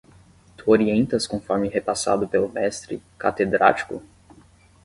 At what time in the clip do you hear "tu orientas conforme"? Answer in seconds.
0.57-1.69